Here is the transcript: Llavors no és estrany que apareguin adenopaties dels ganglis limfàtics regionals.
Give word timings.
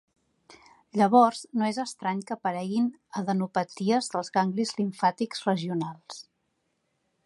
Llavors 1.01 1.41
no 1.61 1.67
és 1.73 1.79
estrany 1.83 2.23
que 2.31 2.37
apareguin 2.39 2.89
adenopaties 3.23 4.11
dels 4.15 4.35
ganglis 4.41 4.75
limfàtics 4.81 5.49
regionals. 5.53 6.25